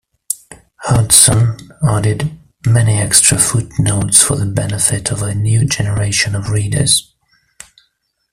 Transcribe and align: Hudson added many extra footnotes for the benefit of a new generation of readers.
Hudson 0.79 1.57
added 1.87 2.35
many 2.65 2.93
extra 2.97 3.37
footnotes 3.37 4.19
for 4.23 4.35
the 4.35 4.47
benefit 4.47 5.11
of 5.11 5.21
a 5.21 5.35
new 5.35 5.63
generation 5.67 6.33
of 6.33 6.49
readers. 6.49 7.13